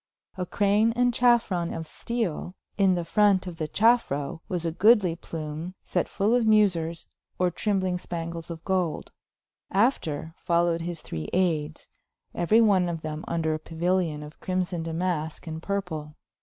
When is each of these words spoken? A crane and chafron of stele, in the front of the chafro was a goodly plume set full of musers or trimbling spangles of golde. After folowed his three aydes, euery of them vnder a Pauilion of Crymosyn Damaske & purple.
A 0.35 0.47
crane 0.47 0.93
and 0.93 1.13
chafron 1.13 1.71
of 1.71 1.85
stele, 1.85 2.55
in 2.75 2.95
the 2.95 3.05
front 3.05 3.45
of 3.45 3.57
the 3.57 3.67
chafro 3.67 4.41
was 4.49 4.65
a 4.65 4.71
goodly 4.71 5.15
plume 5.15 5.75
set 5.83 6.09
full 6.09 6.33
of 6.33 6.45
musers 6.47 7.05
or 7.37 7.51
trimbling 7.51 7.99
spangles 7.99 8.49
of 8.49 8.65
golde. 8.65 9.11
After 9.69 10.33
folowed 10.43 10.81
his 10.81 11.01
three 11.01 11.29
aydes, 11.35 11.87
euery 12.33 12.89
of 12.89 13.01
them 13.03 13.23
vnder 13.27 13.53
a 13.53 13.59
Pauilion 13.59 14.23
of 14.25 14.39
Crymosyn 14.39 14.83
Damaske 14.85 15.61
& 15.61 15.61
purple. 15.61 16.15